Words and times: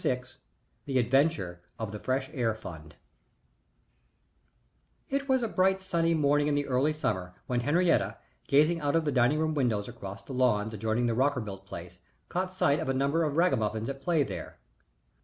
VI 0.01 0.23
THE 0.85 0.97
ADVENTURE 0.97 1.61
OF 1.77 1.91
THE 1.91 1.99
FRESH 1.99 2.31
AIR 2.33 2.55
FUND 2.55 2.95
It 5.11 5.29
was 5.29 5.43
a 5.43 5.47
bright, 5.47 5.79
sunny 5.79 6.15
morning 6.15 6.47
in 6.47 6.55
the 6.55 6.65
early 6.65 6.91
summer 6.91 7.35
when 7.45 7.59
Henriette, 7.59 8.19
gazing 8.47 8.81
out 8.81 8.95
of 8.95 9.05
the 9.05 9.11
dining 9.11 9.37
room 9.37 9.53
windows 9.53 9.87
across 9.87 10.23
the 10.23 10.33
lawns 10.33 10.73
adjoining 10.73 11.05
the 11.05 11.13
Rockerbilt 11.13 11.67
place, 11.67 11.99
caught 12.29 12.57
sight 12.57 12.79
of 12.79 12.89
a 12.89 12.95
number 12.95 13.23
of 13.23 13.37
ragamuffins 13.37 13.89
at 13.89 14.01
play 14.01 14.23
there. 14.23 14.57